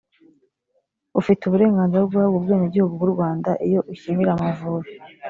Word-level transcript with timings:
ufite 1.19 1.41
uburenganzira 1.45 2.01
bwo 2.07 2.09
guhabwa 2.17 2.37
ubwenegihugu 2.39 2.93
bw 2.97 3.05
u 3.07 3.13
rwanda 3.13 3.49
iyo 3.67 3.79
ukinira 3.91 4.31
amavubi 4.33 4.91